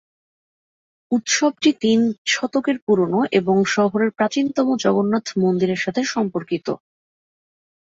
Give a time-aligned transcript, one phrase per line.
[1.11, 1.99] উৎসবটি তিন
[2.27, 6.67] শতকের পুরানো এবং শহরের প্রাচীনতম জগন্নাথ মন্দিরের সাথে সম্পর্কিত।